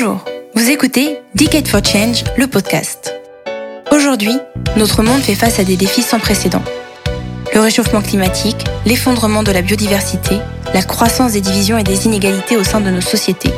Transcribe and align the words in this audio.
Bonjour, 0.00 0.24
vous 0.54 0.70
écoutez 0.70 1.18
Decade 1.34 1.68
for 1.68 1.84
Change, 1.84 2.24
le 2.38 2.46
podcast. 2.46 3.14
Aujourd'hui, 3.92 4.38
notre 4.76 5.02
monde 5.02 5.20
fait 5.20 5.34
face 5.34 5.58
à 5.58 5.64
des 5.64 5.76
défis 5.76 6.00
sans 6.00 6.18
précédent. 6.18 6.62
Le 7.52 7.60
réchauffement 7.60 8.00
climatique, 8.00 8.64
l'effondrement 8.86 9.42
de 9.42 9.52
la 9.52 9.60
biodiversité, 9.60 10.38
la 10.72 10.82
croissance 10.82 11.32
des 11.32 11.42
divisions 11.42 11.76
et 11.76 11.82
des 11.82 12.06
inégalités 12.06 12.56
au 12.56 12.64
sein 12.64 12.80
de 12.80 12.88
nos 12.88 13.02
sociétés. 13.02 13.50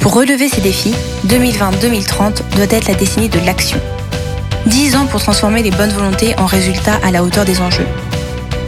Pour 0.00 0.14
relever 0.14 0.48
ces 0.48 0.62
défis, 0.62 0.94
2020-2030 1.28 2.42
doit 2.56 2.66
être 2.70 2.88
la 2.88 2.94
décennie 2.94 3.28
de 3.28 3.38
l'action. 3.38 3.78
10 4.66 4.96
ans 4.96 5.06
pour 5.06 5.20
transformer 5.20 5.62
les 5.62 5.70
bonnes 5.70 5.92
volontés 5.92 6.34
en 6.38 6.46
résultats 6.46 6.98
à 7.04 7.12
la 7.12 7.22
hauteur 7.22 7.44
des 7.44 7.60
enjeux. 7.60 7.86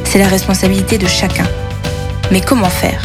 C'est 0.04 0.20
la 0.20 0.28
responsabilité 0.28 0.96
de 0.96 1.08
chacun. 1.08 1.46
Mais 2.30 2.40
comment 2.40 2.70
faire? 2.70 3.02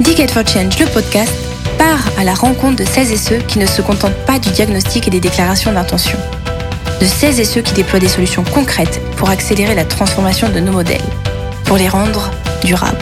Decade 0.00 0.30
for 0.30 0.46
Change, 0.46 0.78
le 0.78 0.86
podcast, 0.86 1.32
part 1.80 2.10
à 2.18 2.24
la 2.24 2.34
rencontre 2.34 2.76
de 2.76 2.84
celles 2.84 3.10
et 3.10 3.16
ceux 3.16 3.38
qui 3.38 3.58
ne 3.58 3.64
se 3.64 3.80
contentent 3.80 4.26
pas 4.26 4.38
du 4.38 4.50
diagnostic 4.50 5.08
et 5.08 5.10
des 5.10 5.18
déclarations 5.18 5.72
d'intention. 5.72 6.18
De 7.00 7.06
celles 7.06 7.40
et 7.40 7.44
ceux 7.46 7.62
qui 7.62 7.72
déploient 7.72 7.98
des 7.98 8.08
solutions 8.08 8.44
concrètes 8.44 9.00
pour 9.16 9.30
accélérer 9.30 9.74
la 9.74 9.86
transformation 9.86 10.50
de 10.50 10.60
nos 10.60 10.72
modèles, 10.72 11.00
pour 11.64 11.78
les 11.78 11.88
rendre 11.88 12.30
durables. 12.62 12.98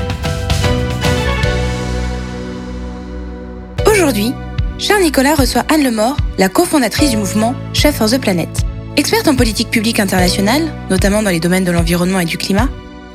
Aujourd'hui, 3.90 4.32
Charles 4.78 5.02
Nicolas 5.02 5.34
reçoit 5.34 5.64
Anne 5.74 5.82
Lemort, 5.82 6.16
la 6.38 6.48
cofondatrice 6.48 7.10
du 7.10 7.16
mouvement 7.16 7.56
Chef 7.72 7.96
for 7.96 8.08
the 8.08 8.20
Planet. 8.20 8.48
Experte 8.96 9.26
en 9.26 9.34
politique 9.34 9.72
publique 9.72 9.98
internationale, 9.98 10.62
notamment 10.88 11.24
dans 11.24 11.30
les 11.30 11.40
domaines 11.40 11.64
de 11.64 11.72
l'environnement 11.72 12.20
et 12.20 12.26
du 12.26 12.38
climat, 12.38 12.68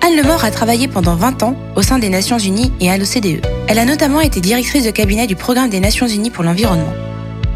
Anne 0.06 0.18
Lemort 0.18 0.44
a 0.44 0.52
travaillé 0.52 0.90
pendant 0.90 1.16
20 1.16 1.44
ans 1.44 1.56
au 1.78 1.82
sein 1.82 1.98
des 1.98 2.10
Nations 2.10 2.38
Unies 2.38 2.74
et 2.82 2.92
à 2.92 2.98
l'OCDE. 2.98 3.42
Elle 3.70 3.80
a 3.80 3.86
notamment 3.86 4.20
été 4.20 4.42
directrice 4.42 4.84
de 4.84 4.92
cabinet 4.92 5.28
du 5.28 5.38
Programme 5.38 5.70
des 5.70 5.80
Nations 5.80 6.08
Unies 6.08 6.30
pour 6.30 6.44
l'environnement. 6.44 6.94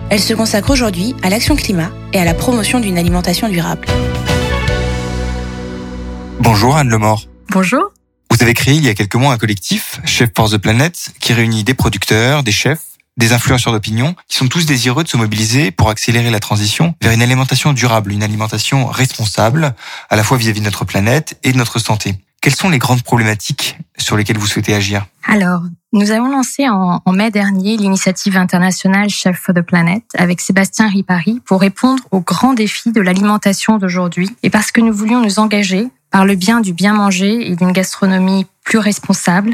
Elle 0.10 0.22
se 0.22 0.34
consacre 0.34 0.70
aujourd'hui 0.70 1.14
à 1.24 1.30
l'action 1.30 1.58
climat 1.58 1.92
et 2.14 2.20
à 2.20 2.24
la 2.24 2.34
promotion 2.34 2.80
d'une 2.80 2.98
alimentation 2.98 3.50
durable. 3.50 3.86
Bonjour 6.40 6.78
Anne 6.78 6.88
Lemort. 6.88 7.26
Bonjour. 7.50 7.92
Vous 8.32 8.42
avez 8.42 8.54
créé 8.54 8.76
il 8.76 8.86
y 8.86 8.88
a 8.88 8.94
quelques 8.94 9.16
mois 9.16 9.34
un 9.34 9.38
collectif, 9.38 10.00
Chef 10.06 10.30
for 10.34 10.50
the 10.50 10.58
Planet, 10.58 11.10
qui 11.20 11.34
réunit 11.34 11.66
des 11.66 11.74
producteurs, 11.74 12.44
des 12.44 12.54
chefs, 12.54 12.86
des 13.18 13.34
influenceurs 13.34 13.74
d'opinion, 13.74 14.16
qui 14.30 14.38
sont 14.38 14.48
tous 14.48 14.66
désireux 14.66 15.04
de 15.04 15.10
se 15.10 15.18
mobiliser 15.18 15.72
pour 15.72 15.90
accélérer 15.90 16.32
la 16.32 16.40
transition 16.40 16.96
vers 17.02 17.12
une 17.12 17.22
alimentation 17.22 17.74
durable, 17.74 18.14
une 18.14 18.24
alimentation 18.24 18.86
responsable, 18.86 19.76
à 20.10 20.16
la 20.16 20.24
fois 20.24 20.38
vis-à-vis 20.38 20.62
de 20.62 20.66
notre 20.66 20.86
planète 20.86 21.38
et 21.44 21.52
de 21.52 21.58
notre 21.58 21.80
santé. 21.80 22.16
Quelles 22.42 22.56
sont 22.56 22.70
les 22.70 22.78
grandes 22.78 23.04
problématiques 23.04 23.78
sur 23.98 24.16
lesquelles 24.16 24.38
vous 24.38 24.48
souhaitez 24.48 24.74
agir? 24.74 25.06
Alors, 25.28 25.64
nous 25.92 26.12
avons 26.12 26.30
lancé 26.30 26.70
en, 26.70 27.02
mai 27.12 27.32
dernier 27.32 27.78
l'initiative 27.78 28.38
internationale 28.38 29.10
Chef 29.10 29.38
for 29.38 29.54
the 29.54 29.62
Planet 29.62 30.04
avec 30.18 30.42
Sébastien 30.42 30.88
Ripari 30.88 31.42
pour 31.46 31.60
répondre 31.60 32.04
aux 32.12 32.22
grands 32.22 32.54
défis 32.54 32.92
de 32.92 33.02
l'alimentation 33.02 33.78
d'aujourd'hui. 33.78 34.30
Et 34.44 34.50
parce 34.50 34.72
que 34.72 34.82
nous 34.82 34.94
voulions 34.94 35.22
nous 35.22 35.40
engager 35.40 35.88
par 36.12 36.26
le 36.26 36.36
bien 36.36 36.62
du 36.62 36.74
bien 36.74 36.94
manger 36.94 37.50
et 37.50 37.56
d'une 37.56 37.72
gastronomie 37.72 38.46
plus 38.68 38.80
responsable 38.80 39.54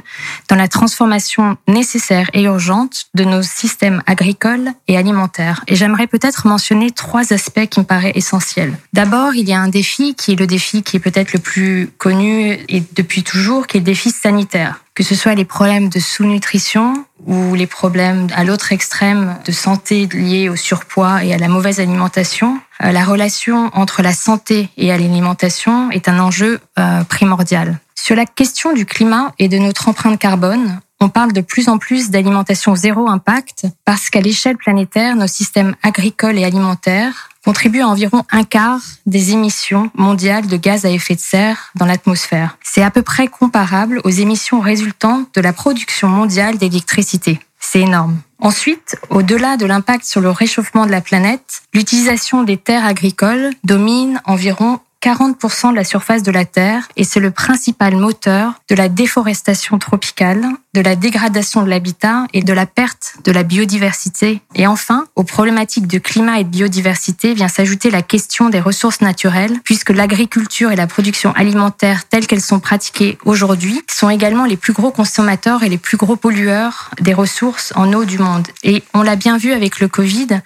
dans 0.49 0.55
la 0.55 0.67
transformation 0.67 1.55
nécessaire 1.67 2.31
et 2.33 2.43
urgente 2.43 3.05
de 3.13 3.23
nos 3.23 3.43
systèmes 3.43 4.01
agricoles 4.07 4.71
et 4.87 4.97
alimentaires. 4.97 5.63
Et 5.67 5.75
j'aimerais 5.75 6.07
peut-être 6.07 6.47
mentionner 6.47 6.89
trois 6.89 7.31
aspects 7.31 7.67
qui 7.67 7.79
me 7.79 7.85
paraissent 7.85 8.15
essentiels. 8.15 8.75
D'abord, 8.91 9.35
il 9.35 9.47
y 9.47 9.53
a 9.53 9.59
un 9.59 9.67
défi 9.67 10.15
qui 10.15 10.31
est 10.31 10.39
le 10.39 10.47
défi 10.47 10.81
qui 10.81 10.97
est 10.97 10.99
peut-être 10.99 11.31
le 11.33 11.39
plus 11.39 11.91
connu 11.99 12.57
et 12.67 12.83
depuis 12.95 13.21
toujours, 13.21 13.67
qui 13.67 13.77
est 13.77 13.81
le 13.81 13.85
défi 13.85 14.09
sanitaire. 14.09 14.79
Que 14.95 15.03
ce 15.03 15.15
soit 15.15 15.35
les 15.35 15.45
problèmes 15.45 15.89
de 15.89 15.99
sous-nutrition 15.99 17.05
ou 17.25 17.55
les 17.55 17.67
problèmes 17.67 18.27
à 18.35 18.43
l'autre 18.43 18.71
extrême 18.71 19.37
de 19.45 19.51
santé 19.51 20.07
liés 20.11 20.49
au 20.49 20.55
surpoids 20.55 21.23
et 21.23 21.33
à 21.33 21.37
la 21.37 21.47
mauvaise 21.47 21.79
alimentation, 21.79 22.59
euh, 22.83 22.91
la 22.91 23.03
relation 23.03 23.69
entre 23.73 24.01
la 24.01 24.13
santé 24.13 24.69
et 24.77 24.87
l'alimentation 24.87 25.89
est 25.91 26.09
un 26.09 26.19
enjeu 26.19 26.59
euh, 26.79 27.03
primordial. 27.03 27.79
Sur 27.95 28.15
la 28.15 28.25
question 28.25 28.73
du 28.73 28.85
climat 28.85 29.33
et 29.39 29.47
de 29.47 29.57
notre 29.57 29.87
empreinte 29.87 30.19
carbone, 30.19 30.79
on 30.99 31.09
parle 31.09 31.33
de 31.33 31.41
plus 31.41 31.67
en 31.67 31.77
plus 31.77 32.11
d'alimentation 32.11 32.75
zéro 32.75 33.09
impact 33.09 33.65
parce 33.83 34.09
qu'à 34.09 34.21
l'échelle 34.21 34.55
planétaire, 34.55 35.17
nos 35.17 35.27
systèmes 35.27 35.75
agricoles 35.83 36.37
et 36.37 36.45
alimentaires 36.45 37.29
contribuent 37.43 37.81
à 37.81 37.89
environ 37.89 38.23
un 38.31 38.43
quart 38.43 38.79
des 39.05 39.31
émissions 39.31 39.91
mondiales 39.95 40.47
de 40.47 40.55
gaz 40.55 40.85
à 40.85 40.89
effet 40.89 41.15
de 41.15 41.19
serre 41.19 41.71
dans 41.75 41.85
l'atmosphère. 41.85 42.57
C'est 42.63 42.83
à 42.83 42.89
peu 42.89 43.01
près 43.01 43.27
comparable 43.27 43.99
aux 44.05 44.09
émissions 44.09 44.61
résultantes 44.61 45.27
de 45.35 45.41
la 45.41 45.51
production 45.51 46.07
mondiale 46.07 46.57
d'électricité. 46.57 47.39
C'est 47.59 47.81
énorme. 47.81 48.17
Ensuite, 48.39 48.97
au-delà 49.09 49.57
de 49.57 49.65
l'impact 49.65 50.05
sur 50.05 50.21
le 50.21 50.29
réchauffement 50.29 50.85
de 50.85 50.91
la 50.91 51.01
planète, 51.01 51.63
l'utilisation 51.73 52.43
des 52.43 52.57
terres 52.57 52.85
agricoles 52.85 53.51
domine 53.63 54.21
environ 54.25 54.79
40% 55.03 55.71
de 55.71 55.75
la 55.75 55.83
surface 55.83 56.23
de 56.23 56.31
la 56.31 56.45
Terre 56.45 56.87
et 56.95 57.03
c'est 57.03 57.19
le 57.19 57.29
principal 57.29 57.97
moteur 57.97 58.53
de 58.69 58.75
la 58.75 58.87
déforestation 58.87 59.77
tropicale, 59.77 60.45
de 60.73 60.79
la 60.79 60.95
dégradation 60.95 61.61
de 61.61 61.69
l'habitat 61.69 62.25
et 62.31 62.41
de 62.41 62.53
la 62.53 62.65
perte 62.65 63.15
de 63.25 63.31
la 63.33 63.43
biodiversité. 63.43 64.41
Et 64.55 64.65
enfin, 64.65 65.05
aux 65.17 65.25
problématiques 65.25 65.87
de 65.87 65.99
climat 65.99 66.39
et 66.39 66.45
de 66.45 66.49
biodiversité 66.49 67.33
vient 67.33 67.49
s'ajouter 67.49 67.91
la 67.91 68.01
question 68.01 68.47
des 68.47 68.61
ressources 68.61 69.01
naturelles, 69.01 69.59
puisque 69.65 69.89
l'agriculture 69.89 70.71
et 70.71 70.77
la 70.77 70.87
production 70.87 71.33
alimentaire 71.33 72.05
telles 72.07 72.25
qu'elles 72.25 72.41
sont 72.41 72.61
pratiquées 72.61 73.17
aujourd'hui 73.25 73.81
sont 73.91 74.09
également 74.09 74.45
les 74.45 74.57
plus 74.57 74.73
gros 74.73 74.91
consommateurs 74.91 75.63
et 75.63 75.69
les 75.69 75.77
plus 75.77 75.97
gros 75.97 76.15
pollueurs 76.15 76.91
des 77.01 77.13
ressources 77.13 77.73
en 77.75 77.91
eau 77.91 78.05
du 78.05 78.19
monde. 78.19 78.47
Et 78.63 78.83
on 78.93 79.01
l'a 79.01 79.17
bien 79.17 79.37
vu 79.37 79.51
avec 79.51 79.81
le 79.81 79.89
Covid, 79.89 80.39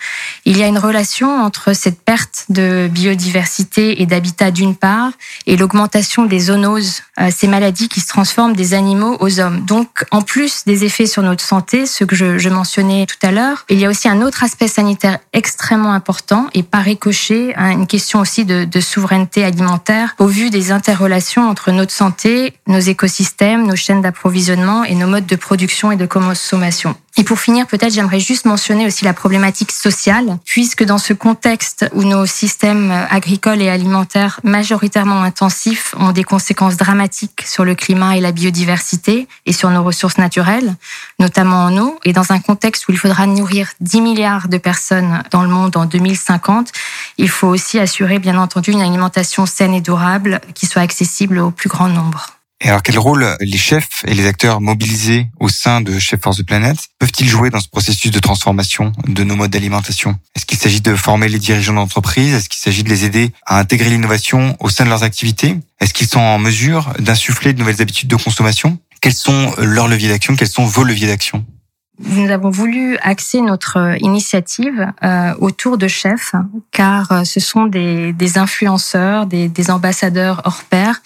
il 0.45 0.57
y 0.57 0.63
a 0.63 0.67
une 0.67 0.79
relation 0.79 1.29
entre 1.29 1.73
cette 1.73 2.01
perte 2.01 2.45
de 2.49 2.89
biodiversité 2.91 4.01
et 4.01 4.07
d'habitat 4.07 4.46
d'une 4.51 4.75
part 4.75 5.11
et 5.45 5.57
l'augmentation 5.57 6.25
des 6.25 6.39
zoonoses, 6.39 7.01
euh, 7.19 7.29
ces 7.35 7.47
maladies 7.47 7.89
qui 7.89 7.99
se 7.99 8.07
transforment 8.07 8.55
des 8.55 8.73
animaux 8.73 9.17
aux 9.19 9.39
hommes. 9.39 9.61
Donc, 9.65 10.05
en 10.11 10.21
plus 10.21 10.63
des 10.65 10.85
effets 10.85 11.05
sur 11.05 11.23
notre 11.23 11.43
santé, 11.43 11.85
ce 11.85 12.03
que 12.03 12.15
je, 12.15 12.37
je 12.37 12.49
mentionnais 12.49 13.05
tout 13.05 13.25
à 13.25 13.31
l'heure, 13.31 13.65
il 13.69 13.79
y 13.79 13.85
a 13.85 13.89
aussi 13.89 14.07
un 14.09 14.21
autre 14.21 14.43
aspect 14.43 14.67
sanitaire 14.67 15.19
extrêmement 15.33 15.93
important 15.93 16.47
et 16.53 16.63
par 16.63 16.83
ricochet, 16.83 17.53
hein, 17.55 17.71
une 17.71 17.87
question 17.87 18.19
aussi 18.19 18.45
de, 18.45 18.65
de 18.65 18.79
souveraineté 18.79 19.43
alimentaire 19.43 20.15
au 20.19 20.27
vu 20.27 20.49
des 20.49 20.71
interrelations 20.71 21.49
entre 21.49 21.71
notre 21.71 21.91
santé, 21.91 22.53
nos 22.67 22.79
écosystèmes, 22.79 23.65
nos 23.65 23.75
chaînes 23.75 24.01
d'approvisionnement 24.01 24.83
et 24.83 24.95
nos 24.95 25.07
modes 25.07 25.25
de 25.25 25.35
production 25.35 25.91
et 25.91 25.95
de 25.95 26.05
consommation. 26.05 26.95
Et 27.19 27.23
pour 27.23 27.39
finir, 27.39 27.65
peut-être 27.65 27.91
j'aimerais 27.91 28.19
juste 28.19 28.45
mentionner 28.45 28.85
aussi 28.85 29.03
la 29.03 29.13
problématique 29.13 29.71
sociale, 29.71 30.37
puisque 30.45 30.83
dans 30.83 30.99
ce 30.99 31.13
contexte 31.13 31.89
où 31.93 32.03
nos 32.03 32.27
systèmes 32.27 32.91
agricoles 33.09 33.59
et 33.59 33.69
alimentaires 33.69 34.39
majoritairement 34.43 35.23
intensifs 35.23 35.95
ont 35.97 36.11
des 36.11 36.23
conséquences 36.23 36.77
dramatiques 36.77 37.41
sur 37.43 37.65
le 37.65 37.73
climat 37.73 38.17
et 38.17 38.21
la 38.21 38.31
biodiversité 38.31 39.27
et 39.47 39.51
sur 39.51 39.71
nos 39.71 39.83
ressources 39.83 40.19
naturelles, 40.19 40.75
notamment 41.17 41.65
en 41.65 41.77
eau, 41.79 41.99
et 42.05 42.13
dans 42.13 42.31
un 42.31 42.39
contexte 42.39 42.87
où 42.87 42.91
il 42.91 42.99
faudra 42.99 43.25
nourrir 43.25 43.71
10 43.79 44.01
milliards 44.01 44.47
de 44.47 44.59
personnes 44.59 45.23
dans 45.31 45.41
le 45.41 45.49
monde 45.49 45.75
en 45.75 45.85
2050, 45.85 46.71
il 47.17 47.29
faut 47.29 47.47
aussi 47.47 47.79
assurer 47.79 48.19
bien 48.19 48.37
entendu 48.37 48.71
une 48.71 48.81
alimentation 48.81 49.47
saine 49.47 49.73
et 49.73 49.81
durable 49.81 50.39
qui 50.53 50.67
soit 50.67 50.83
accessible 50.83 51.39
au 51.39 51.49
plus 51.49 51.69
grand 51.69 51.89
nombre. 51.89 52.36
Et 52.59 52.69
alors, 52.69 52.81
quel 52.81 52.97
rôle 52.97 53.37
les 53.39 53.57
chefs 53.57 54.03
et 54.07 54.15
les 54.15 54.25
acteurs 54.25 54.61
mobilisés 54.61 55.27
au 55.39 55.47
sein 55.47 55.79
de 55.79 55.99
Chef 55.99 56.21
Force 56.21 56.37
the 56.37 56.45
Planet 56.45 56.75
peuvent-ils 56.97 57.29
jouer 57.29 57.51
dans 57.51 57.59
ce 57.59 57.69
processus 57.69 58.09
de 58.09 58.19
transformation 58.19 58.93
de 59.07 59.23
nos 59.23 59.35
modes 59.35 59.51
d'alimentation? 59.51 60.17
Est-ce 60.35 60.47
qu'il 60.47 60.57
s'agit 60.57 60.81
de 60.81 60.95
former 60.95 61.27
les 61.27 61.37
dirigeants 61.37 61.75
d'entreprise? 61.75 62.33
Est-ce 62.33 62.49
qu'il 62.49 62.59
s'agit 62.59 62.83
de 62.83 62.89
les 62.89 63.05
aider 63.05 63.31
à 63.45 63.59
intégrer 63.59 63.91
l'innovation 63.91 64.57
au 64.59 64.69
sein 64.69 64.85
de 64.85 64.89
leurs 64.89 65.03
activités? 65.03 65.55
Est-ce 65.79 65.93
qu'ils 65.93 66.07
sont 66.07 66.19
en 66.19 66.39
mesure 66.39 66.93
d'insuffler 66.97 67.53
de 67.53 67.59
nouvelles 67.59 67.81
habitudes 67.81 68.09
de 68.09 68.15
consommation? 68.15 68.79
Quels 69.01 69.13
sont 69.13 69.53
leurs 69.59 69.87
leviers 69.87 70.09
d'action? 70.09 70.35
Quels 70.35 70.49
sont 70.49 70.65
vos 70.65 70.83
leviers 70.83 71.07
d'action? 71.07 71.45
Nous 71.99 72.29
avons 72.29 72.51
voulu 72.51 72.97
axer 73.01 73.41
notre 73.41 73.77
euh, 73.77 73.97
initiative 73.99 74.91
euh, 75.03 75.33
autour 75.39 75.77
de 75.77 75.87
chefs, 75.87 76.33
car 76.71 77.11
euh, 77.11 77.23
ce 77.23 77.39
sont 77.39 77.65
des, 77.65 78.13
des 78.13 78.37
influenceurs, 78.37 79.25
des, 79.25 79.49
des, 79.49 79.71
ambassadeurs 79.71 80.41
hors 80.45 80.63
pair, 80.63 81.01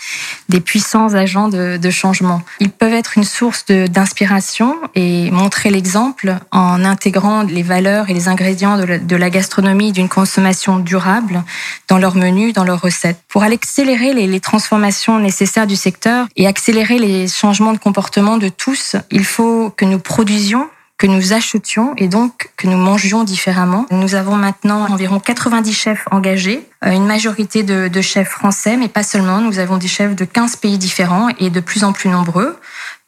des 0.50 0.60
puissants 0.60 1.14
agents 1.14 1.48
de, 1.48 1.78
de 1.78 1.90
changement. 1.90 2.42
Ils 2.60 2.72
peuvent 2.72 2.94
être 2.94 3.18
une 3.18 3.24
source 3.24 3.66
d'inspiration 3.66 4.76
et 4.94 5.32
montrer 5.32 5.70
l'exemple 5.70 6.36
en 6.52 6.84
intégrant 6.84 7.44
les 7.44 7.64
valeurs 7.64 8.10
et 8.10 8.14
les 8.14 8.28
ingrédients 8.28 8.78
de 8.78 8.84
la, 8.84 8.98
de 8.98 9.16
la 9.16 9.30
gastronomie 9.30 9.94
d'une 9.94 10.10
consommation 10.10 10.78
durable 10.78 11.44
dans 11.88 12.00
leurs 12.00 12.16
menus, 12.16 12.54
dans 12.54 12.66
leurs 12.66 12.82
recettes. 12.82 13.22
Pour 13.30 13.44
accélérer 13.44 14.14
les, 14.14 14.28
les 14.28 14.40
transformations 14.42 15.20
nécessaires 15.20 15.68
du 15.68 15.76
secteur 15.78 16.28
et 16.36 16.48
accélérer 16.48 17.00
les 17.00 17.28
changements 17.28 17.74
de 17.74 17.78
comportement 17.78 18.38
de 18.38 18.50
tous, 18.50 18.98
il 19.10 19.24
faut 19.24 19.70
que 19.70 19.86
nous 19.86 20.00
produisions 20.00 20.68
que 21.02 21.08
nous 21.08 21.34
achetions 21.34 21.96
et 21.98 22.08
donc 22.08 22.52
que 22.58 22.68
nous 22.68 22.78
mangions 22.78 23.24
différemment. 23.24 23.88
Nous 23.90 24.14
avons 24.14 24.36
maintenant 24.36 24.86
environ 24.88 25.20
90 25.20 25.74
chefs 25.74 26.08
engagés 26.12 26.70
une 26.84 27.06
majorité 27.06 27.64
de, 27.64 27.88
de 27.88 28.02
chefs 28.02 28.30
français, 28.30 28.78
mais 28.78 28.88
pas 28.88 29.04
seulement. 29.04 29.40
Nous 29.40 29.60
avons 29.60 29.78
des 29.78 29.88
chefs 29.88 30.16
de 30.16 30.26
15 30.26 30.56
pays 30.56 30.78
différents 30.78 31.30
et 31.40 31.50
de 31.50 31.60
plus 31.60 31.84
en 31.84 31.94
plus 31.94 32.10
nombreux 32.10 32.58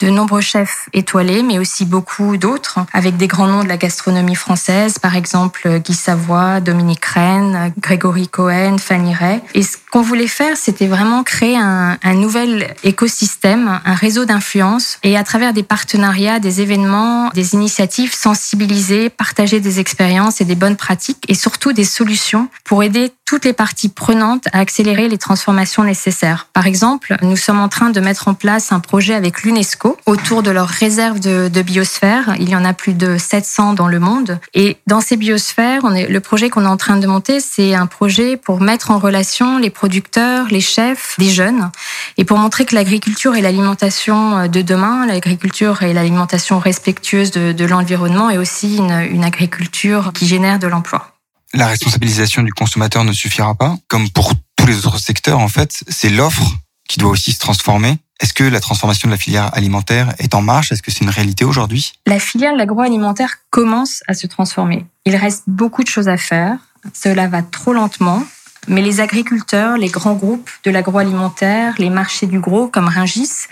de 0.03 0.09
nombreux 0.09 0.41
chefs 0.41 0.89
étoilés, 0.91 1.43
mais 1.43 1.59
aussi 1.59 1.85
beaucoup 1.85 2.35
d'autres, 2.35 2.79
avec 2.91 3.15
des 3.15 3.27
grands 3.27 3.47
noms 3.47 3.63
de 3.63 3.69
la 3.69 3.77
gastronomie 3.77 4.35
française, 4.35 4.99
par 4.99 5.15
exemple 5.15 5.79
Guy 5.79 5.93
Savoy, 5.93 6.59
Dominique 6.61 7.05
Rennes, 7.05 7.73
Grégory 7.79 8.27
Cohen, 8.27 8.77
Fanny 8.79 9.13
Ray. 9.13 9.39
Et 9.53 9.63
ce 9.63 9.77
qu'on 9.91 10.01
voulait 10.01 10.27
faire, 10.27 10.57
c'était 10.57 10.87
vraiment 10.87 11.23
créer 11.23 11.57
un, 11.57 11.97
un 12.03 12.13
nouvel 12.15 12.75
écosystème, 12.83 13.79
un 13.85 13.93
réseau 13.93 14.25
d'influence, 14.25 14.99
et 15.03 15.17
à 15.17 15.23
travers 15.23 15.53
des 15.53 15.63
partenariats, 15.63 16.39
des 16.39 16.59
événements, 16.59 17.29
des 17.29 17.53
initiatives, 17.53 18.13
sensibiliser, 18.13 19.09
partager 19.09 19.61
des 19.61 19.79
expériences 19.79 20.41
et 20.41 20.45
des 20.45 20.55
bonnes 20.55 20.77
pratiques, 20.77 21.23
et 21.29 21.35
surtout 21.35 21.71
des 21.71 21.85
solutions 21.85 22.49
pour 22.65 22.83
aider 22.83 23.13
toutes 23.33 23.45
les 23.45 23.53
parties 23.53 23.89
prenantes 23.89 24.45
à 24.53 24.59
accélérer 24.59 25.09
les 25.09 25.17
transformations 25.17 25.83
nécessaires. 25.83 26.45
Par 26.53 26.67
exemple, 26.67 27.17
nous 27.23 27.35
sommes 27.35 27.59
en 27.59 27.67
train 27.67 27.89
de 27.89 27.99
mettre 27.99 28.27
en 28.27 28.35
place 28.35 28.71
un 28.71 28.79
projet 28.79 29.15
avec 29.15 29.41
l'UNESCO 29.41 29.97
autour 30.05 30.43
de 30.43 30.51
leurs 30.51 30.67
réserves 30.67 31.19
de, 31.19 31.61
biosphère. 31.63 32.35
Il 32.37 32.47
y 32.47 32.55
en 32.55 32.63
a 32.63 32.73
plus 32.73 32.93
de 32.93 33.17
700 33.17 33.73
dans 33.73 33.87
le 33.87 33.99
monde. 33.99 34.39
Et 34.53 34.77
dans 34.85 35.01
ces 35.01 35.17
biosphères, 35.17 35.81
on 35.83 35.95
est, 35.95 36.07
le 36.07 36.19
projet 36.19 36.51
qu'on 36.51 36.63
est 36.63 36.67
en 36.67 36.77
train 36.77 36.97
de 36.97 37.07
monter, 37.07 37.39
c'est 37.39 37.73
un 37.73 37.87
projet 37.87 38.37
pour 38.37 38.61
mettre 38.61 38.91
en 38.91 38.99
relation 38.99 39.57
les 39.57 39.71
producteurs, 39.71 40.49
les 40.51 40.61
chefs, 40.61 41.15
des 41.17 41.31
jeunes, 41.31 41.71
et 42.17 42.25
pour 42.25 42.37
montrer 42.37 42.65
que 42.65 42.75
l'agriculture 42.75 43.35
et 43.35 43.41
l'alimentation 43.41 44.47
de 44.47 44.61
demain, 44.61 45.07
l'agriculture 45.07 45.81
et 45.81 45.93
l'alimentation 45.93 46.59
respectueuse 46.59 47.31
de, 47.31 47.65
l'environnement, 47.65 48.29
est 48.29 48.37
aussi 48.37 48.77
une 48.77 49.23
agriculture 49.23 50.11
qui 50.13 50.27
génère 50.27 50.59
de 50.59 50.67
l'emploi 50.67 51.12
la 51.53 51.67
responsabilisation 51.67 52.43
du 52.43 52.51
consommateur 52.51 53.03
ne 53.03 53.13
suffira 53.13 53.55
pas. 53.55 53.77
Comme 53.87 54.09
pour 54.09 54.33
tous 54.55 54.65
les 54.65 54.85
autres 54.85 54.99
secteurs, 54.99 55.39
en 55.39 55.47
fait, 55.47 55.83
c'est 55.87 56.09
l'offre 56.09 56.43
qui 56.87 56.99
doit 56.99 57.11
aussi 57.11 57.31
se 57.31 57.39
transformer. 57.39 57.97
Est-ce 58.19 58.33
que 58.33 58.43
la 58.43 58.59
transformation 58.59 59.07
de 59.07 59.13
la 59.13 59.17
filière 59.17 59.55
alimentaire 59.55 60.13
est 60.19 60.35
en 60.35 60.41
marche? 60.41 60.71
Est-ce 60.71 60.81
que 60.81 60.91
c'est 60.91 61.03
une 61.03 61.09
réalité 61.09 61.45
aujourd'hui? 61.45 61.93
La 62.05 62.19
filière 62.19 62.53
de 62.53 62.57
l'agroalimentaire 62.57 63.35
commence 63.49 64.03
à 64.07 64.13
se 64.13 64.27
transformer. 64.27 64.85
Il 65.05 65.15
reste 65.15 65.43
beaucoup 65.47 65.83
de 65.83 65.89
choses 65.89 66.07
à 66.07 66.17
faire. 66.17 66.57
Cela 66.93 67.27
va 67.27 67.41
trop 67.41 67.73
lentement. 67.73 68.23
Mais 68.67 68.81
les 68.81 69.01
agriculteurs, 69.01 69.77
les 69.77 69.89
grands 69.89 70.13
groupes 70.13 70.49
de 70.63 70.71
l'agroalimentaire, 70.71 71.75
les 71.79 71.89
marchés 71.89 72.27
du 72.27 72.39
gros 72.39 72.67
comme 72.67 72.87
Ringis, 72.87 73.47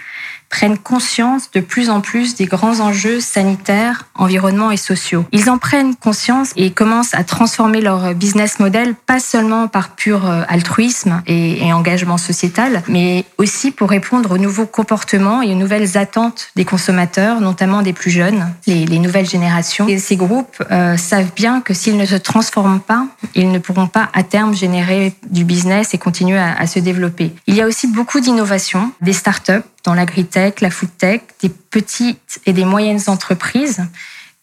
prennent 0.52 0.78
conscience 0.78 1.50
de 1.52 1.62
plus 1.62 1.90
en 1.90 2.02
plus 2.02 2.36
des 2.36 2.46
grands 2.46 2.82
enjeux 2.82 3.20
sanitaires, 3.20 4.06
environnement 4.16 4.70
et 4.70 4.78
sociaux. 4.78 5.26
Ils 5.32 5.50
en 5.50 5.58
prennent 5.58 5.96
conscience 5.96 6.52
et 6.58 6.72
commencent 6.72 7.16
à 7.16 7.24
transformer 7.24 7.82
leur 7.82 8.14
business 8.14 8.60
model, 8.60 8.94
pas 9.08 9.20
seulement 9.20 9.68
par 9.68 9.96
pur 9.96 10.30
euh, 10.30 10.44
altruisme 10.48 11.24
et, 11.26 11.72
engagement 11.72 12.18
sociétal, 12.18 12.84
mais 12.90 13.24
aussi 13.38 13.72
pour 13.72 13.90
répondre 13.90 14.32
aux 14.32 14.38
nouveaux 14.38 14.66
comportements 14.66 15.42
et 15.42 15.54
aux 15.54 15.56
nouvelles 15.56 15.98
attentes 15.98 16.50
des 16.58 16.66
consommateurs, 16.66 17.40
notamment 17.40 17.82
des 17.82 17.94
plus 17.94 18.12
jeunes, 18.12 18.54
les, 18.68 18.86
les 18.86 19.00
nouvelles 19.00 19.28
générations. 19.28 19.88
Et 19.88 20.00
ces 20.00 20.18
groupes 20.18 20.62
euh, 20.70 20.98
savent 20.98 21.32
bien 21.34 21.62
que 21.62 21.74
s'ils 21.74 21.96
ne 21.96 22.06
se 22.06 22.16
transforment 22.16 22.82
pas, 22.82 23.08
ils 23.36 23.52
ne 23.52 23.58
pourront 23.58 23.88
pas 23.88 24.10
à 24.14 24.24
terme 24.24 24.54
générer 24.54 25.14
du 25.30 25.46
business 25.46 25.94
et 25.94 25.98
continuer 25.98 26.38
à, 26.38 26.54
à 26.58 26.68
se 26.68 26.80
développer. 26.80 27.32
Il 27.48 27.56
y 27.56 27.62
a 27.62 27.68
aussi 27.68 27.88
beaucoup 27.88 28.20
d'innovations, 28.20 28.92
des 29.00 29.14
startups 29.14 29.64
dans 29.84 29.94
l'agritech, 29.94 30.62
la 30.62 30.70
foodtech, 30.70 31.24
des 31.42 31.50
petites 31.50 32.42
et 32.46 32.54
des 32.54 32.66
moyennes 32.66 33.02
entreprises 33.08 33.84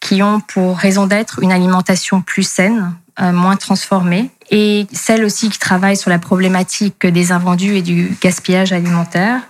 qui 0.00 0.22
ont 0.22 0.40
pour 0.40 0.76
raison 0.76 1.06
d'être 1.06 1.40
une 1.42 1.52
alimentation 1.52 2.20
plus 2.20 2.44
saine, 2.44 2.94
euh, 3.20 3.32
moins 3.32 3.56
transformée, 3.56 4.30
et 4.50 4.86
celles 4.92 5.24
aussi 5.24 5.50
qui 5.50 5.58
travaillent 5.58 5.96
sur 5.96 6.10
la 6.10 6.18
problématique 6.18 7.06
des 7.06 7.32
invendus 7.32 7.76
et 7.76 7.82
du 7.82 8.16
gaspillage 8.20 8.72
alimentaire. 8.72 9.42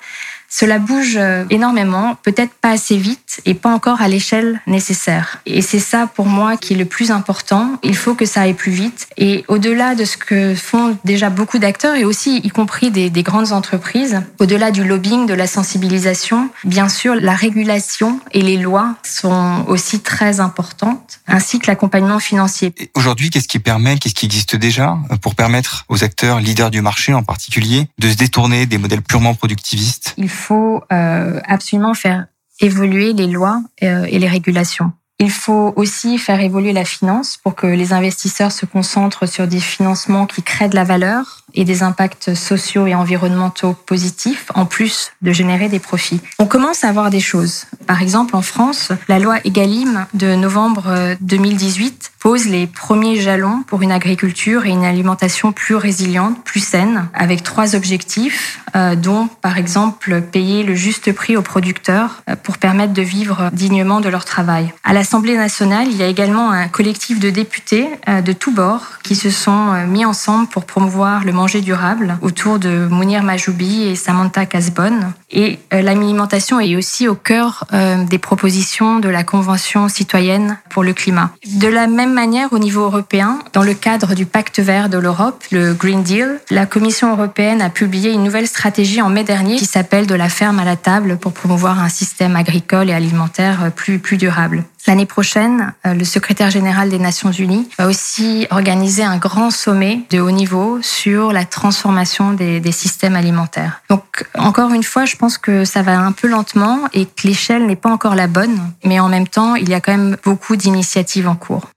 Cela 0.50 0.78
bouge 0.78 1.16
euh, 1.16 1.44
énormément, 1.50 2.16
peut-être 2.22 2.54
pas 2.54 2.70
assez 2.70 2.96
vite 2.96 3.40
et 3.44 3.54
pas 3.54 3.68
encore 3.68 4.00
à 4.00 4.08
l'échelle 4.08 4.60
nécessaire. 4.66 5.40
Et 5.44 5.60
c'est 5.60 5.78
ça 5.78 6.06
pour 6.06 6.26
moi 6.26 6.56
qui 6.56 6.72
est 6.72 6.76
le 6.76 6.86
plus 6.86 7.10
important. 7.10 7.78
Il 7.82 7.96
faut 7.96 8.14
que 8.14 8.24
ça 8.24 8.42
aille 8.42 8.54
plus 8.54 8.72
vite. 8.72 9.08
Et 9.18 9.44
au-delà 9.48 9.94
de 9.94 10.04
ce 10.04 10.16
que 10.16 10.54
font 10.54 10.96
déjà 11.04 11.28
beaucoup 11.28 11.58
d'acteurs 11.58 11.96
et 11.96 12.04
aussi 12.04 12.38
y 12.38 12.48
compris 12.48 12.90
des, 12.90 13.10
des 13.10 13.22
grandes 13.22 13.52
entreprises, 13.52 14.22
au-delà 14.38 14.70
du 14.70 14.84
lobbying, 14.84 15.26
de 15.26 15.34
la 15.34 15.46
sensibilisation, 15.46 16.48
bien 16.64 16.88
sûr, 16.88 17.14
la 17.14 17.34
régulation 17.34 18.20
et 18.32 18.40
les 18.40 18.56
lois 18.56 18.94
sont 19.02 19.64
aussi 19.68 20.00
très 20.00 20.40
importantes, 20.40 21.20
ainsi 21.26 21.58
que 21.58 21.66
l'accompagnement 21.66 22.20
financier. 22.20 22.72
Aujourd'hui, 22.94 23.28
qu'est-ce 23.30 23.48
qui 23.48 23.58
permet, 23.58 23.98
qu'est-ce 23.98 24.14
qui 24.14 24.26
existe 24.26 24.56
déjà 24.56 24.96
pour 25.20 25.34
permettre 25.34 25.84
aux 25.88 26.04
acteurs 26.04 26.40
leaders 26.40 26.70
du 26.70 26.80
marché 26.80 27.12
en 27.12 27.22
particulier 27.22 27.88
de 27.98 28.08
se 28.08 28.16
détourner 28.16 28.64
des 28.64 28.78
modèles 28.78 29.02
purement 29.02 29.34
productivistes? 29.34 30.14
Il 30.16 30.30
faut 30.38 30.82
euh, 30.92 31.40
absolument 31.44 31.94
faire 31.94 32.26
évoluer 32.60 33.12
les 33.12 33.26
lois 33.26 33.62
euh, 33.82 34.06
et 34.08 34.18
les 34.18 34.28
régulations. 34.28 34.92
Il 35.20 35.32
faut 35.32 35.72
aussi 35.74 36.16
faire 36.16 36.40
évoluer 36.40 36.72
la 36.72 36.84
finance 36.84 37.38
pour 37.42 37.56
que 37.56 37.66
les 37.66 37.92
investisseurs 37.92 38.52
se 38.52 38.66
concentrent 38.66 39.26
sur 39.26 39.48
des 39.48 39.58
financements 39.58 40.26
qui 40.26 40.44
créent 40.44 40.68
de 40.68 40.76
la 40.76 40.84
valeur 40.84 41.42
et 41.54 41.64
des 41.64 41.82
impacts 41.82 42.34
sociaux 42.34 42.86
et 42.86 42.94
environnementaux 42.94 43.72
positifs, 43.72 44.46
en 44.54 44.64
plus 44.64 45.10
de 45.22 45.32
générer 45.32 45.68
des 45.68 45.80
profits. 45.80 46.20
On 46.38 46.46
commence 46.46 46.84
à 46.84 46.92
voir 46.92 47.10
des 47.10 47.18
choses. 47.18 47.64
Par 47.88 48.00
exemple, 48.00 48.36
en 48.36 48.42
France, 48.42 48.92
la 49.08 49.18
loi 49.18 49.38
Egalim 49.44 50.06
de 50.14 50.36
novembre 50.36 51.16
2018 51.20 52.12
pose 52.18 52.46
les 52.46 52.66
premiers 52.66 53.16
jalons 53.16 53.62
pour 53.66 53.82
une 53.82 53.92
agriculture 53.92 54.66
et 54.66 54.70
une 54.70 54.84
alimentation 54.84 55.52
plus 55.52 55.74
résiliente, 55.74 56.42
plus 56.44 56.60
saine, 56.60 57.08
avec 57.14 57.42
trois 57.42 57.76
objectifs, 57.76 58.60
euh, 58.74 58.96
dont 58.96 59.28
par 59.40 59.58
exemple 59.58 60.20
payer 60.20 60.62
le 60.62 60.74
juste 60.74 61.12
prix 61.12 61.36
aux 61.36 61.42
producteurs 61.42 62.22
euh, 62.28 62.36
pour 62.36 62.58
permettre 62.58 62.92
de 62.92 63.02
vivre 63.02 63.50
dignement 63.52 64.00
de 64.00 64.08
leur 64.08 64.24
travail. 64.24 64.72
À 64.84 64.92
l'Assemblée 64.92 65.36
nationale, 65.36 65.88
il 65.90 65.96
y 65.96 66.02
a 66.02 66.06
également 66.06 66.50
un 66.50 66.68
collectif 66.68 67.20
de 67.20 67.30
députés 67.30 67.88
euh, 68.08 68.20
de 68.20 68.32
tous 68.32 68.52
bords 68.52 68.98
qui 69.02 69.16
se 69.16 69.30
sont 69.30 69.72
euh, 69.72 69.86
mis 69.86 70.04
ensemble 70.04 70.48
pour 70.48 70.64
promouvoir 70.64 71.24
le 71.24 71.32
manger 71.32 71.60
durable 71.60 72.18
autour 72.20 72.58
de 72.58 72.86
Mounir 72.90 73.22
Majoubi 73.22 73.82
et 73.82 73.96
Samantha 73.96 74.46
Casbonne. 74.46 75.12
Et 75.30 75.58
euh, 75.74 75.82
l'alimentation 75.82 76.58
est 76.58 76.74
aussi 76.74 77.06
au 77.06 77.14
cœur 77.14 77.64
euh, 77.72 78.04
des 78.04 78.18
propositions 78.18 78.98
de 78.98 79.08
la 79.08 79.24
Convention 79.24 79.88
citoyenne 79.88 80.58
pour 80.70 80.82
le 80.82 80.94
climat. 80.94 81.30
De 81.56 81.68
la 81.68 81.86
même 81.86 82.14
manière, 82.14 82.52
au 82.52 82.58
niveau 82.58 82.82
européen, 82.82 83.38
dans 83.52 83.62
le 83.62 83.74
cadre 83.74 84.14
du 84.14 84.24
pacte 84.24 84.58
vert 84.58 84.88
de 84.88 84.96
l'Europe, 84.96 85.44
le 85.50 85.74
Green 85.74 86.02
Deal, 86.02 86.40
la 86.50 86.64
Commission 86.64 87.12
européenne 87.12 87.60
a 87.60 87.68
publié 87.68 88.12
une 88.12 88.24
nouvelle 88.24 88.46
stratégie 88.46 89.02
en 89.02 89.10
mai 89.10 89.24
dernier 89.24 89.56
qui 89.56 89.66
s'appelle 89.66 90.06
De 90.06 90.14
la 90.14 90.28
ferme 90.30 90.58
à 90.60 90.64
la 90.64 90.76
table 90.76 91.18
pour 91.18 91.32
promouvoir 91.32 91.80
un 91.80 91.90
système 91.90 92.34
agricole 92.34 92.88
et 92.88 92.94
alimentaire 92.94 93.70
plus, 93.74 93.98
plus 93.98 94.16
durable. 94.16 94.64
L'année 94.88 95.04
prochaine, 95.04 95.74
le 95.84 96.02
secrétaire 96.02 96.48
général 96.48 96.88
des 96.88 96.98
Nations 96.98 97.30
Unies 97.30 97.68
va 97.76 97.88
aussi 97.88 98.46
organiser 98.48 99.02
un 99.02 99.18
grand 99.18 99.50
sommet 99.50 100.00
de 100.08 100.18
haut 100.18 100.30
niveau 100.30 100.78
sur 100.80 101.30
la 101.30 101.44
transformation 101.44 102.32
des, 102.32 102.58
des 102.58 102.72
systèmes 102.72 103.14
alimentaires. 103.14 103.82
Donc, 103.90 104.26
encore 104.34 104.72
une 104.72 104.82
fois, 104.82 105.04
je 105.04 105.16
pense 105.16 105.36
que 105.36 105.66
ça 105.66 105.82
va 105.82 105.98
un 105.98 106.12
peu 106.12 106.26
lentement 106.26 106.88
et 106.94 107.04
que 107.04 107.26
l'échelle 107.28 107.66
n'est 107.66 107.76
pas 107.76 107.90
encore 107.92 108.14
la 108.14 108.28
bonne, 108.28 108.58
mais 108.82 108.98
en 108.98 109.10
même 109.10 109.28
temps, 109.28 109.56
il 109.56 109.68
y 109.68 109.74
a 109.74 109.82
quand 109.82 109.92
même 109.92 110.16
beaucoup 110.24 110.56
d'initiatives 110.56 111.28
en 111.28 111.36
cours. 111.36 111.68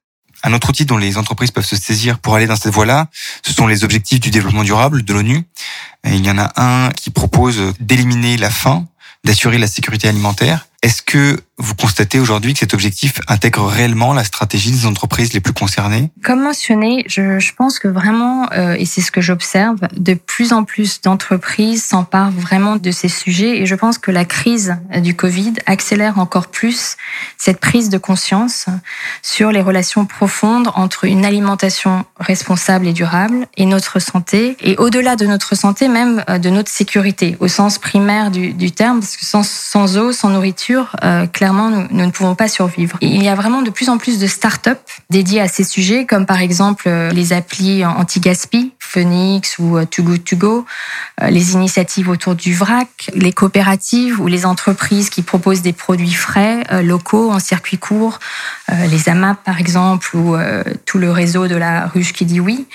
Un 0.44 0.53
autre 0.53 0.70
outil 0.70 0.86
dont 0.86 0.98
les 0.98 1.18
entreprises 1.18 1.51
peuvent 1.51 1.65
se 1.65 1.75
saisir 1.75 2.18
pour 2.18 2.36
aller 2.36 2.48
dans 2.48 2.56
cette 2.56 2.74
voie-là, 2.74 3.10
ce 3.44 3.51
sont 3.51 3.68
les 3.68 3.84
objectifs 3.84 4.22
du 4.22 4.32
développement 4.32 4.63
durable 4.63 5.03
de 5.03 5.13
l'ONU. 5.13 5.44
Il 6.06 6.25
y 6.25 6.32
en 6.32 6.38
a 6.38 6.50
un 6.56 6.91
qui 6.91 7.10
propose 7.10 7.74
d'éliminer 7.82 8.38
la 8.38 8.50
faim, 8.50 8.88
d'assurer 9.25 9.58
la 9.58 9.68
sécurité 9.68 10.08
alimentaire. 10.08 10.68
Est-ce 10.82 11.01
que 11.03 11.38
vous 11.62 11.75
constatez 11.75 12.20
aujourd'hui 12.20 12.53
que 12.53 12.60
cet 12.60 12.74
objectif 12.74 13.20
intègre 13.27 13.65
réellement 13.65 14.13
la 14.13 14.24
stratégie 14.24 14.72
des 14.72 14.86
entreprises 14.86 15.34
les 15.34 15.39
plus 15.39 15.53
concernées? 15.53 16.10
Comme 16.24 16.41
mentionné, 16.41 17.03
je, 17.08 17.51
pense 17.56 17.80
que 17.80 17.88
vraiment, 17.88 18.48
euh, 18.53 18.75
et 18.77 18.86
c'est 18.86 19.01
ce 19.01 19.12
que 19.12 19.22
j'observe, 19.22 19.77
de 19.96 20.13
plus 20.13 20.53
en 20.53 20.63
plus 20.63 21.01
d'entreprises 21.01 21.84
s'emparent 21.84 22.32
vraiment 22.32 22.77
de 22.77 22.91
ces 22.91 23.10
sujets 23.10 23.62
et 23.62 23.65
je 23.65 23.75
pense 23.75 23.98
que 23.98 24.12
la 24.12 24.25
crise 24.25 24.75
du 24.98 25.15
Covid 25.15 25.53
accélère 25.65 26.20
encore 26.20 26.48
plus 26.48 26.98
cette 27.38 27.60
prise 27.60 27.89
de 27.89 27.98
conscience 27.98 28.65
sur 29.22 29.51
les 29.51 29.62
relations 29.62 30.06
profondes 30.06 30.70
entre 30.75 31.06
une 31.06 31.25
alimentation 31.25 32.06
responsable 32.20 32.88
et 32.88 32.94
durable 32.94 33.48
et 33.58 33.65
notre 33.65 34.00
santé 34.00 34.58
et 34.62 34.77
au-delà 34.77 35.15
de 35.15 35.25
notre 35.25 35.56
santé 35.56 35.88
même 35.88 36.24
de 36.27 36.50
notre 36.50 36.70
sécurité 36.70 37.36
au 37.39 37.48
sens 37.48 37.77
primaire 37.77 38.32
du, 38.32 38.72
terme 38.72 39.00
parce 39.00 39.18
que 39.18 39.25
sans, 39.25 39.98
eau, 39.98 40.12
sans 40.12 40.30
nourriture, 40.30 40.62
sûr, 40.62 40.91
clairement, 41.34 41.50
nous, 41.53 41.88
ne 41.91 42.12
pouvons 42.12 42.36
pas 42.36 42.48
survivre. 42.48 42.98
il 43.01 43.24
y 43.24 43.27
a 43.27 43.36
vraiment 43.36 43.62
de 43.62 43.70
plus 43.70 43.89
en 43.89 43.98
plus 43.98 44.20
de 44.20 44.27
start-up 44.27 44.79
dédiées 45.10 45.41
à 45.41 45.48
ces 45.48 45.63
sujets, 45.63 46.05
comme 46.05 46.25
par 46.25 46.41
exemple 46.41 46.89
les 47.13 47.34
applis 47.34 47.86
anti-gaspi, 47.86 48.74
Phoenix 48.79 49.58
ou 49.60 49.84
Too 49.86 50.03
Good 50.03 50.24
To 50.25 50.36
Go, 50.36 50.65
les 51.22 51.53
initiatives 51.53 52.10
autour 52.10 52.36
du 52.36 52.53
vrac, 52.53 53.10
les 53.13 53.31
coopératives 53.31 54.20
ou 54.20 54.27
les 54.27 54.46
entreprises 54.46 55.10
qui 55.10 55.22
proposent 55.22 55.62
des 55.62 55.74
produits 55.74 56.13
frais, 56.13 56.63
locaux, 56.84 57.31
en 57.31 57.39
circuit 57.39 57.77
court, 57.77 58.20
les 58.70 59.10
AMAP 59.10 59.43
par 59.43 59.60
exemple, 59.60 60.15
ou 60.15 60.36
tout 60.86 60.98
le 60.98 61.12
réseau 61.12 61.48
de 61.48 61.55
la 61.55 61.88
ruche 61.88 62.13
qui 62.13 62.25
dit 62.25 62.39
oui. 62.39 62.67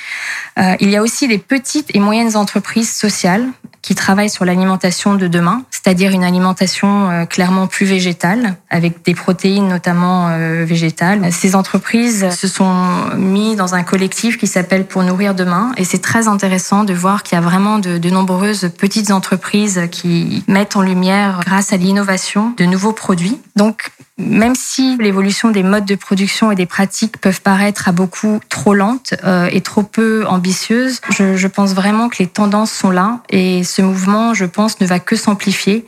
il 0.81 0.91
y 0.91 0.97
a 0.97 1.03
aussi 1.03 1.27
les 1.27 1.39
petites 1.39 1.95
et 1.95 2.01
moyennes 2.01 2.37
entreprises 2.37 2.93
sociales 2.93 3.47
qui 3.87 3.95
travaillent 3.95 4.31
sur 4.31 4.45
l'alimentation 4.45 5.15
de 5.15 5.29
demain, 5.29 5.63
c'est-à-dire 5.71 6.11
une 6.11 6.25
alimentation 6.25 7.09
euh, 7.09 7.25
clairement 7.25 7.69
plus 7.69 7.87
végétale, 7.87 8.57
avec 8.69 9.05
des 9.05 9.15
protéines 9.15 9.69
notamment 9.69 10.27
euh, 10.29 10.65
végétales. 10.67 11.33
Ces 11.33 11.55
entreprises 11.55 12.29
se 12.31 12.49
sont 12.49 13.15
mis 13.17 13.55
dans 13.55 13.77
un 13.77 13.85
collectif 13.85 14.39
qui 14.39 14.49
s'appelle 14.49 14.87
Pour 14.87 15.05
nourrir 15.05 15.37
demain, 15.37 15.71
et 15.77 15.85
c'est 15.85 16.03
très 16.03 16.27
intéressant 16.27 16.83
de 16.83 16.95
voir 16.95 17.23
qu'il 17.23 17.37
y 17.37 17.39
a 17.39 17.45
vraiment 17.45 17.79
de 17.79 18.11
nombreuses 18.11 18.73
petites 18.77 19.13
entreprises 19.13 19.83
qui 19.93 20.43
mettent 20.49 20.75
en 20.75 20.83
lumière, 20.83 21.43
grâce 21.47 21.73
à 21.73 21.77
l'innovation, 21.77 22.55
de 22.57 22.65
nouveaux 22.65 22.93
produits. 22.93 23.39
Donc, 23.57 23.91
même 24.19 24.55
si 24.55 24.97
l'évolution 24.99 25.51
des 25.51 25.63
modes 25.63 25.85
de 25.85 25.95
production 25.95 26.51
et 26.51 26.55
des 26.55 26.65
pratiques 26.65 27.19
peuvent 27.19 27.41
paraître 27.43 27.89
à 27.89 27.93
beaucoup 27.93 28.41
trop 28.49 28.75
lentes 28.75 29.15
euh, 29.25 29.49
et 29.51 29.61
trop 29.61 29.83
peu 29.83 30.27
ambitieuses, 30.27 31.01
je, 31.11 31.37
je, 31.37 31.47
pense 31.47 31.75
vraiment 31.75 32.09
que 32.09 32.17
les 32.19 32.27
tendances 32.27 32.73
sont 32.73 32.91
là 32.91 33.21
et 33.31 33.65
ce 33.65 33.83
mouvement, 33.83 34.35
je 34.35 34.45
pense, 34.45 34.81
ne 34.81 34.87
va 34.87 35.01
que 35.01 35.17
s'amplifier. 35.17 35.87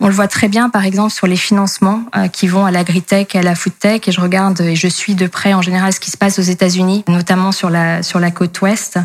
On 0.00 0.06
le 0.06 0.12
voit 0.12 0.28
très 0.28 0.48
bien, 0.48 0.70
par 0.70 0.84
exemple, 0.84 1.12
sur 1.12 1.26
les 1.26 1.36
financements 1.36 2.04
euh, 2.16 2.28
qui 2.28 2.46
vont 2.46 2.66
à 2.66 2.70
l'agritech 2.70 3.34
et 3.34 3.38
à 3.38 3.42
la 3.42 3.54
foodtech. 3.54 4.06
Et 4.06 4.12
je 4.12 4.20
regarde 4.20 4.60
et 4.60 4.76
je 4.76 4.88
suis 4.88 5.14
de 5.14 5.26
près 5.26 5.54
en 5.54 5.62
général 5.62 5.92
ce 5.92 6.00
qui 6.00 6.10
se 6.10 6.16
passe 6.16 6.38
aux 6.38 6.42
États-Unis, 6.42 7.04
notamment 7.08 7.52
sur 7.52 7.70
la 7.70 8.02
sur 8.02 8.20
la 8.20 8.30
côte 8.30 8.60
ouest, 8.60 8.98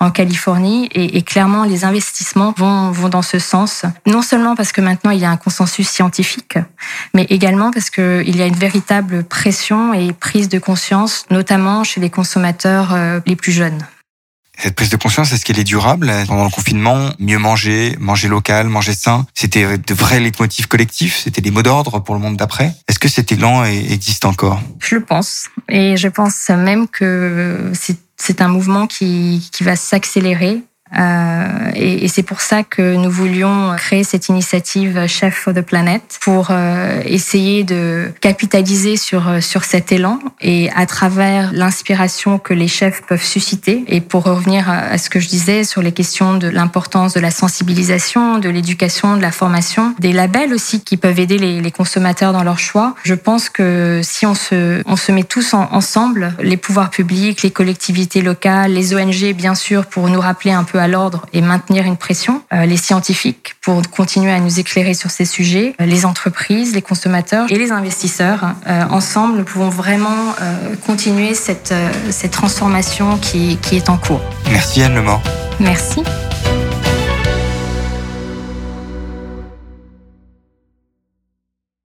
en 0.00 0.10
Californie. 0.10 0.88
Et, 0.92 1.18
et 1.18 1.22
clairement, 1.22 1.64
les 1.64 1.84
investissements 1.84 2.54
vont 2.56 2.90
vont 2.90 3.08
dans 3.08 3.22
ce 3.22 3.38
sens. 3.38 3.84
Non 4.06 4.22
seulement 4.22 4.54
parce 4.54 4.72
que 4.72 4.80
maintenant 4.80 5.10
il 5.10 5.20
y 5.20 5.24
a 5.24 5.30
un 5.30 5.36
consensus 5.36 5.88
scientifique, 5.88 6.58
mais 7.14 7.26
également 7.30 7.57
parce 7.72 7.90
que 7.90 8.22
il 8.26 8.36
y 8.36 8.42
a 8.42 8.46
une 8.46 8.56
véritable 8.56 9.24
pression 9.24 9.92
et 9.92 10.12
prise 10.12 10.48
de 10.48 10.58
conscience, 10.58 11.24
notamment 11.30 11.84
chez 11.84 12.00
les 12.00 12.10
consommateurs 12.10 12.94
euh, 12.94 13.20
les 13.26 13.36
plus 13.36 13.52
jeunes. 13.52 13.86
Cette 14.60 14.74
prise 14.74 14.90
de 14.90 14.96
conscience, 14.96 15.32
est-ce 15.32 15.44
qu'elle 15.44 15.60
est 15.60 15.64
durable? 15.64 16.12
Pendant 16.26 16.42
le 16.42 16.50
confinement, 16.50 17.10
mieux 17.20 17.38
manger, 17.38 17.94
manger 18.00 18.26
local, 18.26 18.66
manger 18.66 18.92
sain, 18.92 19.24
c'était 19.32 19.78
de 19.78 19.94
vrais 19.94 20.18
leitmotifs 20.18 20.66
collectifs, 20.66 21.16
c'était 21.22 21.40
des 21.40 21.52
mots 21.52 21.62
d'ordre 21.62 22.00
pour 22.00 22.16
le 22.16 22.20
monde 22.20 22.36
d'après? 22.36 22.74
Est-ce 22.88 22.98
que 22.98 23.08
cet 23.08 23.30
élan 23.30 23.64
existe 23.64 24.24
encore? 24.24 24.60
Je 24.80 24.96
le 24.96 25.04
pense. 25.04 25.48
Et 25.68 25.96
je 25.96 26.08
pense 26.08 26.48
même 26.48 26.88
que 26.88 27.70
c'est 28.16 28.40
un 28.40 28.48
mouvement 28.48 28.88
qui, 28.88 29.48
qui 29.52 29.62
va 29.62 29.76
s'accélérer 29.76 30.62
euh, 30.96 31.70
et, 31.74 32.08
c'est 32.08 32.22
pour 32.22 32.40
ça 32.40 32.62
que 32.62 32.94
nous 32.94 33.10
voulions 33.10 33.74
créer 33.76 34.04
cette 34.04 34.28
initiative 34.28 35.06
Chef 35.06 35.34
for 35.34 35.52
the 35.52 35.60
Planet 35.60 36.18
pour 36.22 36.48
euh, 36.50 37.02
essayer 37.04 37.62
de 37.62 38.10
capitaliser 38.20 38.96
sur 38.96 39.28
euh, 39.28 39.40
sur 39.40 39.64
cet 39.64 39.92
élan 39.92 40.18
et 40.40 40.70
à 40.74 40.86
travers 40.86 41.52
l'inspiration 41.52 42.38
que 42.38 42.54
les 42.54 42.68
chefs 42.68 43.02
peuvent 43.02 43.22
susciter. 43.22 43.84
Et 43.88 44.00
pour 44.00 44.24
revenir 44.24 44.70
à, 44.70 44.96
ce 44.96 45.10
que 45.10 45.20
je 45.20 45.28
disais 45.28 45.64
sur 45.64 45.82
les 45.82 45.92
questions 45.92 46.38
de 46.38 46.48
l'importance 46.48 47.12
de 47.12 47.20
la 47.20 47.30
sensibilisation, 47.30 48.38
de 48.38 48.48
l'éducation, 48.48 49.16
de 49.16 49.22
la 49.22 49.30
formation, 49.30 49.94
des 49.98 50.12
labels 50.12 50.54
aussi 50.54 50.80
qui 50.80 50.96
peuvent 50.96 51.20
aider 51.20 51.38
les, 51.38 51.68
consommateurs 51.70 52.32
dans 52.32 52.42
leur 52.42 52.58
choix. 52.58 52.94
Je 53.04 53.14
pense 53.14 53.50
que 53.50 54.00
si 54.02 54.24
on 54.24 54.34
se 54.34 54.82
on 54.86 54.96
se 54.96 55.12
met 55.12 55.22
tous 55.22 55.52
en, 55.52 55.68
ensemble, 55.70 56.32
les 56.40 56.56
pouvoirs 56.56 56.90
publics, 56.90 57.42
les 57.42 57.50
collectivités 57.50 58.22
locales, 58.22 58.72
les 58.72 58.94
ONG 58.94 59.34
bien 59.34 59.54
sûr, 59.54 59.86
pour 59.86 60.08
nous 60.08 60.20
rappeler 60.20 60.52
un 60.52 60.64
peu 60.64 60.77
à 60.78 60.88
l'ordre 60.88 61.26
et 61.32 61.40
maintenir 61.40 61.84
une 61.84 61.96
pression, 61.96 62.42
euh, 62.52 62.66
les 62.66 62.76
scientifiques 62.76 63.56
pour 63.62 63.82
continuer 63.90 64.32
à 64.32 64.40
nous 64.40 64.60
éclairer 64.60 64.94
sur 64.94 65.10
ces 65.10 65.24
sujets, 65.24 65.74
euh, 65.80 65.86
les 65.86 66.06
entreprises, 66.06 66.74
les 66.74 66.82
consommateurs 66.82 67.46
et 67.50 67.56
les 67.56 67.72
investisseurs. 67.72 68.54
Euh, 68.66 68.84
ensemble, 68.90 69.38
nous 69.38 69.44
pouvons 69.44 69.68
vraiment 69.68 70.34
continuer 70.86 71.34
cette, 71.34 71.74
cette 72.10 72.30
transformation 72.30 73.18
qui, 73.18 73.58
qui 73.62 73.76
est 73.76 73.88
en 73.88 73.96
cours. 73.96 74.20
Merci 74.50 74.82
Anne 74.82 74.94
Lemort. 74.94 75.22
Merci. 75.60 76.02